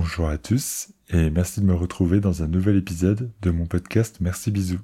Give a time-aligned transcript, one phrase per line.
[0.00, 4.18] Bonjour à tous et merci de me retrouver dans un nouvel épisode de mon podcast
[4.20, 4.78] Merci Bisous.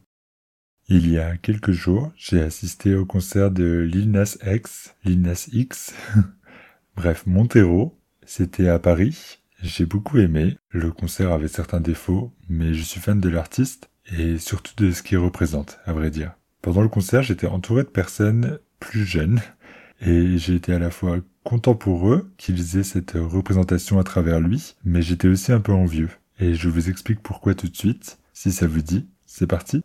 [0.88, 5.46] Il y a quelques jours, j'ai assisté au concert de Lil Nas X, Lil Nas
[5.52, 5.94] X,
[6.96, 7.96] bref, Montero.
[8.26, 9.38] C'était à Paris.
[9.62, 10.58] J'ai beaucoup aimé.
[10.70, 15.04] Le concert avait certains défauts, mais je suis fan de l'artiste et surtout de ce
[15.04, 16.32] qu'il représente, à vrai dire.
[16.60, 19.40] Pendant le concert, j'étais entouré de personnes plus jeunes
[20.00, 24.40] et j'ai été à la fois content pour eux qu'ils aient cette représentation à travers
[24.40, 26.10] lui, mais j'étais aussi un peu envieux.
[26.40, 28.18] Et je vous explique pourquoi tout de suite.
[28.32, 29.82] Si ça vous dit, c'est parti.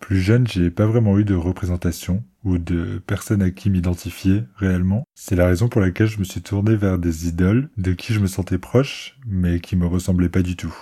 [0.00, 5.04] Plus jeune, j'ai pas vraiment eu de représentation ou de personne à qui m'identifier réellement.
[5.14, 8.20] C'est la raison pour laquelle je me suis tourné vers des idoles de qui je
[8.20, 10.74] me sentais proche, mais qui me ressemblaient pas du tout.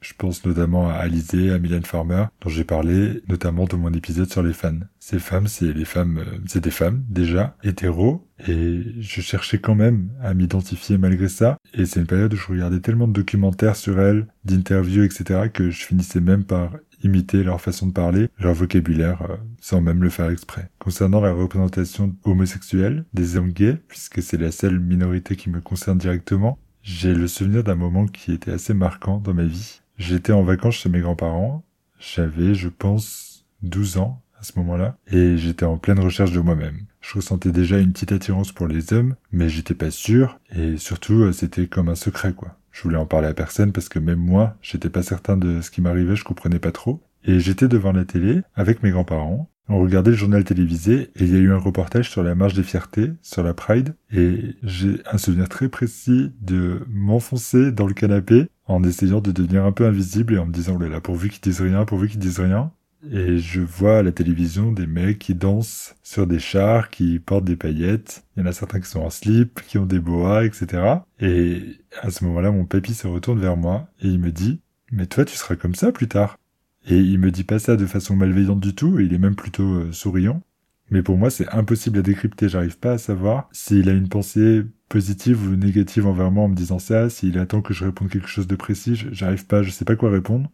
[0.00, 4.30] Je pense notamment à Alizé, à Mylène Farmer, dont j'ai parlé notamment dans mon épisode
[4.30, 4.80] sur les fans.
[4.98, 9.74] Ces femmes, c'est les femmes, euh, c'est des femmes déjà hétéros, et je cherchais quand
[9.74, 11.58] même à m'identifier malgré ça.
[11.74, 15.70] Et c'est une période où je regardais tellement de documentaires sur elles, d'interviews, etc., que
[15.70, 20.10] je finissais même par imiter leur façon de parler, leur vocabulaire, euh, sans même le
[20.10, 20.70] faire exprès.
[20.78, 25.98] Concernant la représentation homosexuelle des hommes gays, puisque c'est la seule minorité qui me concerne
[25.98, 29.80] directement, j'ai le souvenir d'un moment qui était assez marquant dans ma vie.
[30.00, 31.62] J'étais en vacances chez mes grands-parents.
[31.98, 34.96] J'avais, je pense, 12 ans à ce moment-là.
[35.12, 36.86] Et j'étais en pleine recherche de moi-même.
[37.02, 40.40] Je ressentais déjà une petite attirance pour les hommes, mais j'étais pas sûr.
[40.56, 42.56] Et surtout, euh, c'était comme un secret, quoi.
[42.72, 45.70] Je voulais en parler à personne parce que même moi, j'étais pas certain de ce
[45.70, 47.02] qui m'arrivait, je comprenais pas trop.
[47.24, 49.50] Et j'étais devant la télé avec mes grands-parents.
[49.68, 52.54] On regardait le journal télévisé et il y a eu un reportage sur la marche
[52.54, 57.94] des fiertés, sur la Pride, et j'ai un souvenir très précis de m'enfoncer dans le
[57.94, 61.40] canapé en essayant de devenir un peu invisible et en me disant, oh pourvu qu'ils
[61.40, 62.70] disent rien, pourvu qu'ils disent rien.
[63.10, 67.46] Et je vois à la télévision des mecs qui dansent sur des chars, qui portent
[67.46, 68.24] des paillettes.
[68.36, 71.00] Il y en a certains qui sont en slip, qui ont des boas, etc.
[71.18, 74.60] Et à ce moment-là, mon papy se retourne vers moi et il me dit,
[74.92, 76.38] mais toi, tu seras comme ça plus tard.
[76.86, 79.36] Et il me dit pas ça de façon malveillante du tout, et il est même
[79.36, 80.42] plutôt euh, souriant.
[80.90, 82.48] Mais pour moi, c'est impossible à décrypter.
[82.48, 86.56] J'arrive pas à savoir s'il a une pensée positive ou négative envers moi en me
[86.56, 89.06] disant ça, s'il attend que je réponde quelque chose de précis.
[89.12, 90.50] J'arrive pas, je sais pas quoi répondre.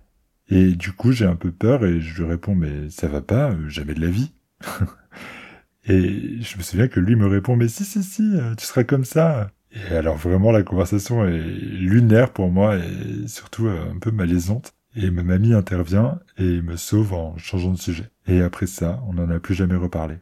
[0.48, 3.50] Et du coup, j'ai un peu peur et je lui réponds, mais ça va pas,
[3.50, 4.32] euh, jamais de la vie.
[5.88, 8.84] et je me souviens que lui me répond, mais si, si, si, euh, tu seras
[8.84, 9.50] comme ça.
[9.72, 14.72] Et alors vraiment, la conversation est lunaire pour moi et surtout un peu malaisante.
[14.94, 18.08] Et ma mamie intervient et me sauve en changeant de sujet.
[18.26, 20.16] Et après ça, on n'en a plus jamais reparlé.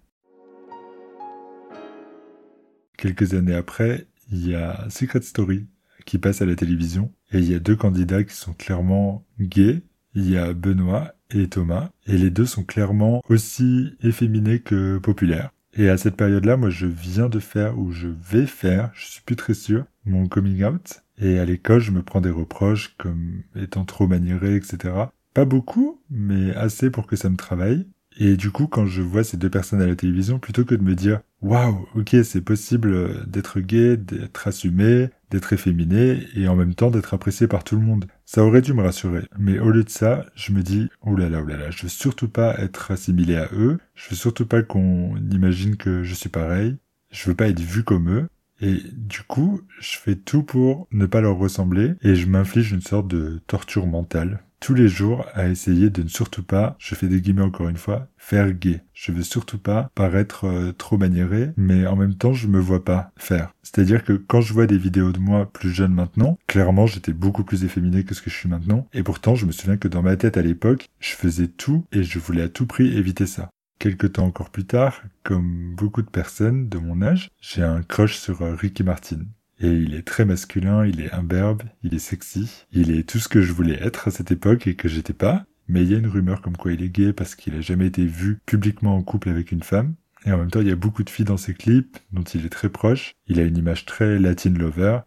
[3.04, 5.66] Quelques années après, il y a Secret Story
[6.06, 9.82] qui passe à la télévision et il y a deux candidats qui sont clairement gays.
[10.14, 15.50] Il y a Benoît et Thomas et les deux sont clairement aussi efféminés que populaires.
[15.74, 19.20] Et à cette période-là, moi, je viens de faire ou je vais faire, je suis
[19.20, 21.02] plus très sûr, mon coming out.
[21.18, 24.94] Et à l'école, je me prends des reproches comme étant trop maniéré, etc.
[25.34, 27.86] Pas beaucoup, mais assez pour que ça me travaille.
[28.16, 30.82] Et du coup, quand je vois ces deux personnes à la télévision, plutôt que de
[30.82, 36.74] me dire waouh, ok, c'est possible d'être gay, d'être assumé, d'être efféminé et en même
[36.74, 39.24] temps d'être apprécié par tout le monde, ça aurait dû me rassurer.
[39.38, 42.90] Mais au lieu de ça, je me dis là là, je veux surtout pas être
[42.90, 46.76] assimilé à eux, je veux surtout pas qu'on imagine que je suis pareil,
[47.10, 48.28] je veux pas être vu comme eux.
[48.60, 52.80] Et du coup, je fais tout pour ne pas leur ressembler et je m'inflige une
[52.80, 57.06] sorte de torture mentale tous les jours à essayer de ne surtout pas, je fais
[57.06, 58.82] des guillemets encore une fois, faire gay.
[58.94, 62.82] Je veux surtout pas paraître euh, trop maniéré, mais en même temps, je me vois
[62.82, 63.52] pas faire.
[63.62, 67.44] C'est-à-dire que quand je vois des vidéos de moi plus jeune maintenant, clairement, j'étais beaucoup
[67.44, 68.88] plus efféminé que ce que je suis maintenant.
[68.94, 72.02] Et pourtant, je me souviens que dans ma tête à l'époque, je faisais tout et
[72.02, 73.50] je voulais à tout prix éviter ça.
[73.78, 78.16] Quelque temps encore plus tard, comme beaucoup de personnes de mon âge, j'ai un crush
[78.16, 79.26] sur euh, Ricky Martin.
[79.60, 83.28] Et il est très masculin, il est imberbe, il est sexy, il est tout ce
[83.28, 85.44] que je voulais être à cette époque et que j'étais pas.
[85.68, 87.86] Mais il y a une rumeur comme quoi il est gay parce qu'il a jamais
[87.86, 89.94] été vu publiquement en couple avec une femme.
[90.26, 92.46] Et en même temps, il y a beaucoup de filles dans ses clips dont il
[92.46, 93.14] est très proche.
[93.26, 95.00] Il a une image très Latin lover,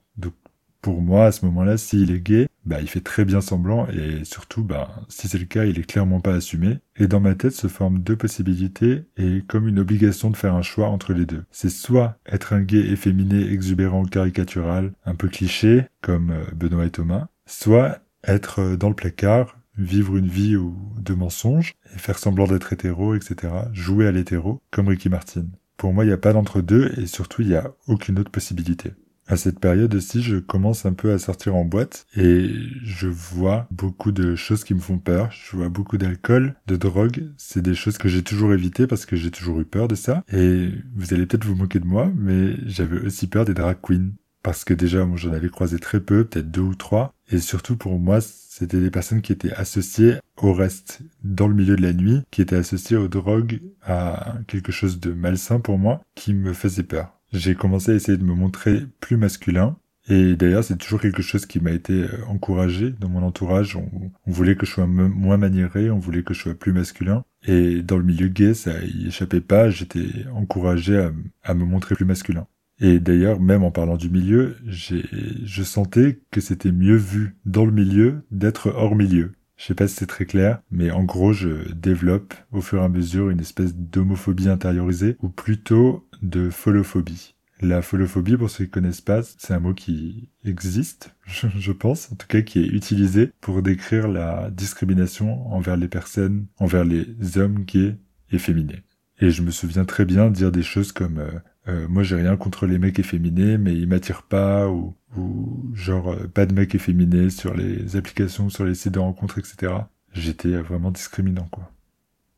[0.81, 4.23] Pour moi, à ce moment-là, s'il est gay, bah, il fait très bien semblant et
[4.23, 6.79] surtout, bah, si c'est le cas, il est clairement pas assumé.
[6.97, 10.61] Et dans ma tête se forment deux possibilités et comme une obligation de faire un
[10.61, 11.43] choix entre les deux.
[11.51, 16.91] C'est soit être un gay efféminé, exubérant, caricatural, un peu cliché, comme euh, Benoît et
[16.91, 20.55] Thomas, soit être euh, dans le placard, vivre une vie
[20.97, 23.53] de mensonges et faire semblant d'être hétéro, etc.
[23.73, 25.45] Jouer à l'hétéro, comme Ricky Martin.
[25.77, 28.93] Pour moi, il n'y a pas d'entre-deux et surtout, il n'y a aucune autre possibilité.
[29.27, 32.49] À cette période aussi, je commence un peu à sortir en boîte et
[32.83, 35.29] je vois beaucoup de choses qui me font peur.
[35.31, 37.25] Je vois beaucoup d'alcool, de drogue.
[37.35, 40.23] C'est des choses que j'ai toujours évitées parce que j'ai toujours eu peur de ça.
[40.31, 44.11] Et vous allez peut-être vous moquer de moi, mais j'avais aussi peur des drag queens.
[44.43, 47.13] Parce que déjà, moi, j'en avais croisé très peu, peut-être deux ou trois.
[47.29, 51.75] Et surtout pour moi, c'était des personnes qui étaient associées au reste dans le milieu
[51.75, 56.01] de la nuit, qui étaient associées aux drogues, à quelque chose de malsain pour moi,
[56.15, 59.77] qui me faisait peur j'ai commencé à essayer de me montrer plus masculin.
[60.09, 63.75] Et d'ailleurs, c'est toujours quelque chose qui m'a été euh, encouragé dans mon entourage.
[63.75, 63.89] On,
[64.25, 67.25] voulait que je sois moins maniéré, on voulait que je sois plus masculin.
[67.45, 69.69] Et dans le milieu gay, ça y échappait pas.
[69.69, 71.11] J'étais encouragé à,
[71.43, 72.47] à, me montrer plus masculin.
[72.79, 77.71] Et d'ailleurs, même en parlant du milieu, je sentais que c'était mieux vu dans le
[77.71, 79.33] milieu d'être hors milieu.
[79.57, 82.85] Je sais pas si c'est très clair, mais en gros, je développe au fur et
[82.85, 87.33] à mesure une espèce d'homophobie intériorisée, ou plutôt de folophobie.
[87.59, 92.15] La folophobie, pour ceux qui connaissent pas, c'est un mot qui existe, je, pense, en
[92.15, 97.63] tout cas qui est utilisé pour décrire la discrimination envers les personnes, envers les hommes
[97.65, 97.97] gays
[98.31, 98.83] et féminés.
[99.19, 101.31] Et je me souviens très bien dire des choses comme euh,
[101.67, 106.13] euh, moi j'ai rien contre les mecs efféminés, mais ils m'attirent pas, ou, ou genre
[106.13, 109.73] euh, pas de mecs efféminés sur les applications, sur les sites de rencontres, etc.
[110.13, 111.71] J'étais vraiment discriminant, quoi.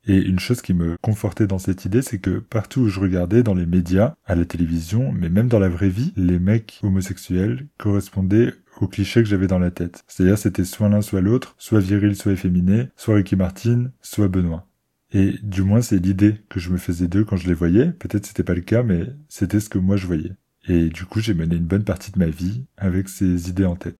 [0.05, 3.43] Et une chose qui me confortait dans cette idée, c'est que partout où je regardais,
[3.43, 7.67] dans les médias, à la télévision, mais même dans la vraie vie, les mecs homosexuels
[7.77, 10.03] correspondaient aux clichés que j'avais dans la tête.
[10.07, 14.67] C'est-à-dire c'était soit l'un soit l'autre, soit viril soit efféminé, soit Ricky Martin, soit Benoît.
[15.11, 17.91] Et du moins c'est l'idée que je me faisais d'eux quand je les voyais.
[17.91, 20.31] Peut-être c'était pas le cas, mais c'était ce que moi je voyais.
[20.69, 23.75] Et du coup j'ai mené une bonne partie de ma vie avec ces idées en
[23.75, 23.95] tête.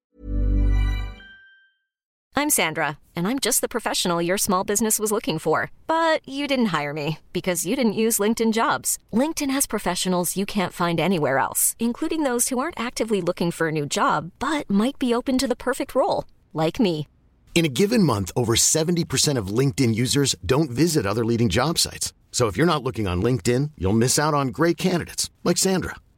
[2.36, 5.72] I'm Sandra, and I'm just the professional your small business was looking for.
[5.88, 8.98] But you didn't hire me because you didn't use LinkedIn jobs.
[9.12, 13.68] LinkedIn has professionals you can't find anywhere else, including those who aren't actively looking for
[13.68, 16.24] a new job, but might be open to the perfect role,
[16.54, 17.08] like me.
[17.56, 22.14] In a given month, over 70% of LinkedIn users don't visit other leading job sites.
[22.32, 25.96] So if you're not looking on LinkedIn, you'll miss out on great candidates like Sandra.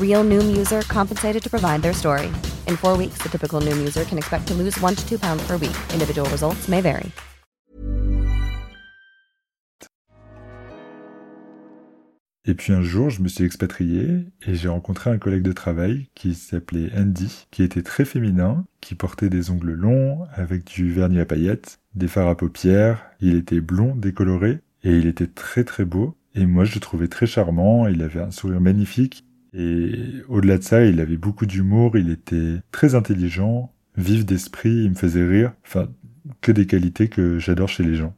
[0.00, 2.28] Real Noom user compensated to provide their story.
[2.66, 5.46] In four weeks, the typical Noom user can expect to lose one to two pounds
[5.46, 5.76] per week.
[5.92, 7.12] Individual results may vary.
[12.48, 16.06] Et puis un jour, je me suis expatrié et j'ai rencontré un collègue de travail
[16.14, 21.18] qui s'appelait Andy, qui était très féminin, qui portait des ongles longs avec du vernis
[21.18, 25.84] à paillettes, des fards à paupières, il était blond, décoloré et il était très très
[25.84, 26.16] beau.
[26.36, 29.92] Et moi, je le trouvais très charmant, il avait un sourire magnifique et
[30.28, 34.94] au-delà de ça, il avait beaucoup d'humour, il était très intelligent, vif d'esprit, il me
[34.94, 35.88] faisait rire, enfin,
[36.40, 38.14] que des qualités que j'adore chez les gens.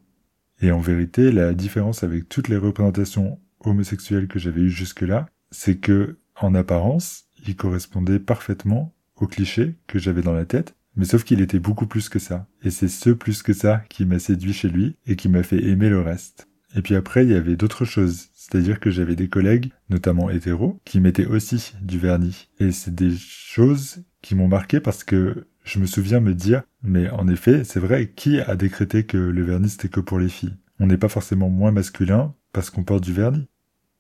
[0.61, 5.77] Et en vérité, la différence avec toutes les représentations homosexuel que j'avais eu jusque-là, c'est
[5.77, 11.25] que, en apparence, il correspondait parfaitement au cliché que j'avais dans la tête, mais sauf
[11.25, 12.47] qu'il était beaucoup plus que ça.
[12.63, 15.63] Et c'est ce plus que ça qui m'a séduit chez lui et qui m'a fait
[15.63, 16.48] aimer le reste.
[16.79, 18.29] Et puis après, il y avait d'autres choses.
[18.35, 22.49] C'est-à-dire que j'avais des collègues, notamment hétéros, qui mettaient aussi du vernis.
[22.61, 27.11] Et c'est des choses qui m'ont marqué parce que je me souviens me dire, mais
[27.11, 30.55] en effet, c'est vrai, qui a décrété que le vernis c'était que pour les filles?
[30.79, 33.49] On n'est pas forcément moins masculin parce qu'on porte du vernis.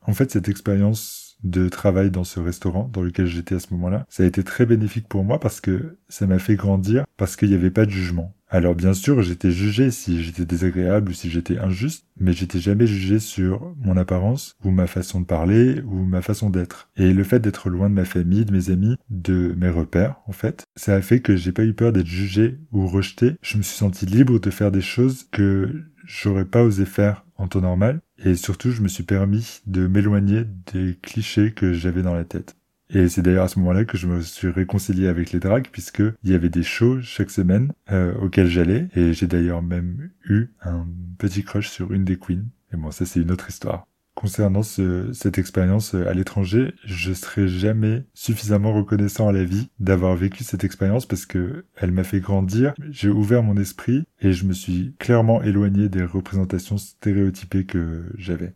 [0.02, 4.06] En fait, cette expérience de travail dans ce restaurant dans lequel j'étais à ce moment-là,
[4.08, 7.49] ça a été très bénéfique pour moi parce que ça m'a fait grandir parce qu'il
[7.49, 8.37] n'y avait pas de jugement.
[8.50, 12.87] Alors bien sûr, j'étais jugé si j'étais désagréable ou si j'étais injuste, mais j'étais jamais
[12.87, 16.88] jugé sur mon apparence ou ma façon de parler ou ma façon d'être.
[16.97, 20.33] Et le fait d'être loin de ma famille, de mes amis, de mes repères, en
[20.33, 23.37] fait, ça a fait que j'ai pas eu peur d'être jugé ou rejeté.
[23.43, 27.49] Je me suis senti libre de faire des choses que j'aurais pas osé faire en
[27.49, 28.00] temps normal.
[28.25, 32.57] Et surtout, je me suis permis de m'éloigner des clichés que j'avais dans la tête.
[32.90, 36.02] Et c'est d'ailleurs à ce moment-là que je me suis réconcilié avec les drags puisque
[36.23, 40.47] il y avait des shows chaque semaine euh, auxquels j'allais et j'ai d'ailleurs même eu
[40.62, 40.87] un
[41.18, 42.45] petit crush sur une des queens.
[42.73, 43.87] Et bon, ça c'est une autre histoire.
[44.14, 50.42] Concernant cette expérience à l'étranger, je serai jamais suffisamment reconnaissant à la vie d'avoir vécu
[50.42, 54.54] cette expérience parce que elle m'a fait grandir, j'ai ouvert mon esprit et je me
[54.54, 58.54] suis clairement éloigné des représentations stéréotypées que j'avais.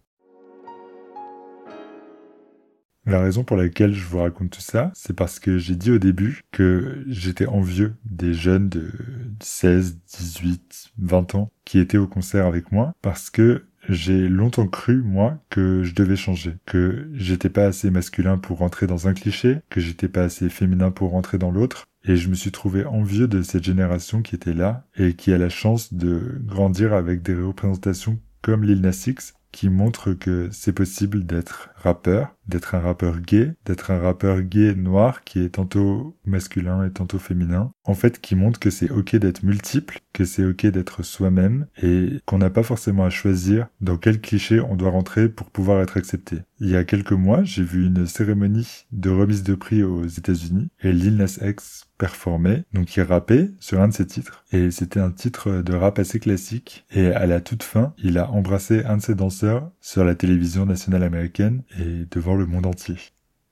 [3.04, 5.98] La raison pour laquelle je vous raconte tout ça, c'est parce que j'ai dit au
[5.98, 8.92] début que j'étais envieux des jeunes de
[9.40, 15.02] 16, 18, 20 ans qui étaient au concert avec moi parce que j'ai longtemps cru,
[15.02, 19.58] moi, que je devais changer, que j'étais pas assez masculin pour rentrer dans un cliché,
[19.70, 23.26] que j'étais pas assez féminin pour rentrer dans l'autre, et je me suis trouvé envieux
[23.26, 27.34] de cette génération qui était là et qui a la chance de grandir avec des
[27.34, 29.08] représentations comme Lil Nas
[29.52, 34.74] qui montre que c'est possible d'être rappeur, d'être un rappeur gay, d'être un rappeur gay
[34.74, 37.72] noir qui est tantôt masculin et tantôt féminin.
[37.84, 42.20] En fait, qui montre que c'est ok d'être multiple, que c'est ok d'être soi-même et
[42.26, 45.96] qu'on n'a pas forcément à choisir dans quel cliché on doit rentrer pour pouvoir être
[45.96, 46.38] accepté.
[46.60, 50.68] Il y a quelques mois, j'ai vu une cérémonie de remise de prix aux États-Unis
[50.82, 55.00] et Lil Nas X performait, donc il rappait sur un de ses titres et c'était
[55.00, 58.96] un titre de rap assez classique et à la toute fin, il a embrassé un
[58.96, 62.96] de ses danseurs sur la télévision nationale américaine et devant le monde entier.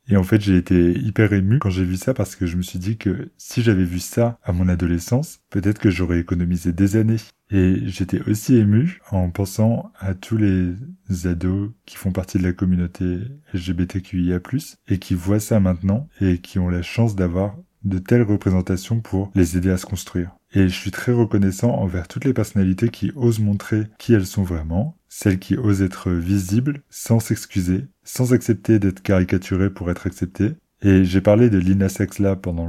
[0.08, 2.62] Et en fait, j'ai été hyper ému quand j'ai vu ça parce que je me
[2.62, 6.96] suis dit que si j'avais vu ça à mon adolescence, peut-être que j'aurais économisé des
[6.96, 7.20] années.
[7.52, 10.74] Et j'étais aussi ému en pensant à tous les
[11.26, 13.18] ados qui font partie de la communauté
[13.54, 14.40] LGBTQIA+,
[14.88, 19.30] et qui voient ça maintenant et qui ont la chance d'avoir de telles représentations pour
[19.34, 20.36] les aider à se construire.
[20.52, 24.42] Et je suis très reconnaissant envers toutes les personnalités qui osent montrer qui elles sont
[24.42, 30.52] vraiment, celles qui osent être visibles sans s'excuser, sans accepter d'être caricaturées pour être acceptées.
[30.82, 32.68] Et j'ai parlé de Lina Sex là pendant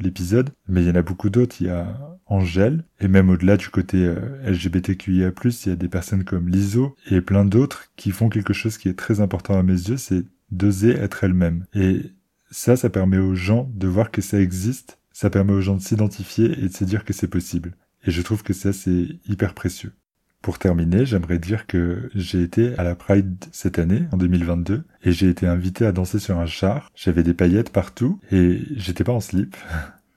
[0.00, 1.56] l'épisode, mais il y en a beaucoup d'autres.
[1.60, 5.88] Il y a Angèle, et même au-delà du côté euh, LGBTQIA+, il y a des
[5.88, 9.64] personnes comme Liso et plein d'autres qui font quelque chose qui est très important à
[9.64, 11.66] mes yeux, c'est d'oser être elle-même.
[11.74, 12.12] Et
[12.50, 15.82] ça, ça permet aux gens de voir que ça existe ça permet aux gens de
[15.82, 17.74] s'identifier et de se dire que c'est possible.
[18.06, 19.92] Et je trouve que ça, c'est hyper précieux.
[20.40, 25.12] Pour terminer, j'aimerais dire que j'ai été à la Pride cette année, en 2022, et
[25.12, 26.90] j'ai été invité à danser sur un char.
[26.94, 29.54] J'avais des paillettes partout, et j'étais pas en slip.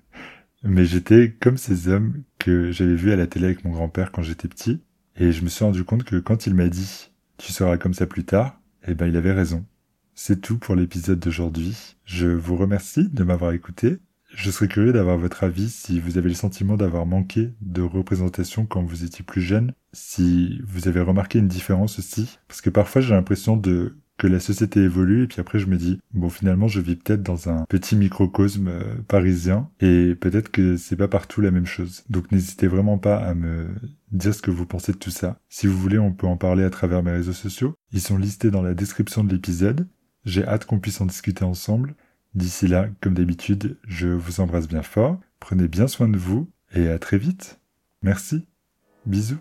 [0.63, 4.21] Mais j'étais comme ces hommes que j'avais vus à la télé avec mon grand-père quand
[4.21, 4.79] j'étais petit.
[5.17, 8.07] Et je me suis rendu compte que quand il m'a dit «tu seras comme ça
[8.07, 9.65] plus tard», eh ben il avait raison.
[10.15, 11.95] C'est tout pour l'épisode d'aujourd'hui.
[12.05, 13.99] Je vous remercie de m'avoir écouté
[14.35, 18.65] je serais curieux d'avoir votre avis si vous avez le sentiment d'avoir manqué de représentation
[18.65, 23.01] quand vous étiez plus jeune, si vous avez remarqué une différence aussi, parce que parfois
[23.01, 26.67] j'ai l'impression de que la société évolue et puis après je me dis bon finalement
[26.67, 31.41] je vis peut-être dans un petit microcosme euh, parisien et peut-être que c'est pas partout
[31.41, 32.03] la même chose.
[32.09, 33.67] Donc n'hésitez vraiment pas à me
[34.11, 35.39] dire ce que vous pensez de tout ça.
[35.49, 37.75] Si vous voulez, on peut en parler à travers mes réseaux sociaux.
[37.91, 39.87] Ils sont listés dans la description de l'épisode.
[40.25, 41.95] J'ai hâte qu'on puisse en discuter ensemble.
[42.35, 46.89] D'ici là, comme d'habitude, je vous embrasse bien fort, prenez bien soin de vous et
[46.89, 47.59] à très vite.
[48.01, 48.45] Merci.
[49.05, 49.39] Bisous.